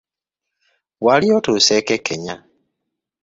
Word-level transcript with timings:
Wali 1.05 1.27
otuuseeko 1.37 1.91
e 1.97 1.99
Kenya? 2.07 2.35